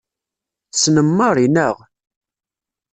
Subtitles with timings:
[0.71, 1.75] Tessnem Mary, naɣ?